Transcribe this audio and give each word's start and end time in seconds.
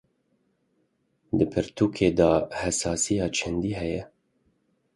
Di 1.37 1.45
pirtûkê 1.51 2.09
de 2.17 2.31
hesasiya 2.59 3.27
çandî 3.37 3.71
heye? 3.79 4.03